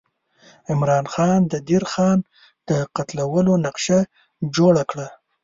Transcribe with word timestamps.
عمرا 0.69 0.99
خان 1.13 1.39
د 1.51 1.53
دیر 1.67 1.83
خان 1.91 2.17
د 2.69 2.71
قتلولو 2.95 3.53
نقشه 3.65 3.99
جوړه 4.55 4.83
کړه. 4.89 5.07